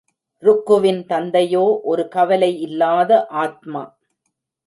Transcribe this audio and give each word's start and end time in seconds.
ருக்குவின் 0.43 1.01
தந்தையோ 1.05 1.79
ஒரு 1.83 2.07
கவலை 2.07 2.59
இல்லாத 2.61 3.11
ஆத்மா. 3.43 3.83